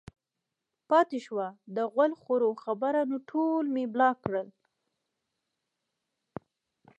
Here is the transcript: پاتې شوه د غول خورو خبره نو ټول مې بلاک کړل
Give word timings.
پاتې 0.89 1.19
شوه 1.25 1.47
د 1.75 1.77
غول 1.93 2.11
خورو 2.21 2.49
خبره 2.63 3.01
نو 3.09 3.17
ټول 3.31 3.63
مې 3.73 3.85
بلاک 3.93 4.17
کړل 4.25 4.47